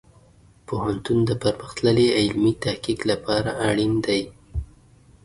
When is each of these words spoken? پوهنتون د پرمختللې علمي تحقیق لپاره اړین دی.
پوهنتون 0.67 1.19
د 1.25 1.31
پرمختللې 1.41 2.07
علمي 2.17 2.53
تحقیق 2.63 2.99
لپاره 3.11 3.51
اړین 3.69 3.93
دی. 4.05 4.21